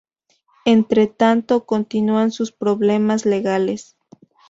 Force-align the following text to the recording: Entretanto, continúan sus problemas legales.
Entretanto, 0.65 1.63
continúan 1.67 2.31
sus 2.31 2.51
problemas 2.51 3.27
legales. 3.27 3.97